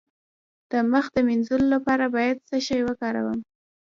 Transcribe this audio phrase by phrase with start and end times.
[0.71, 3.39] د مخ د مینځلو لپاره باید څه شی وکاروم؟